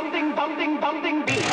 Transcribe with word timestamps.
bumping, 0.00 0.34
bumping, 0.34 0.80
bumping 0.80 1.26
beat. 1.26 1.44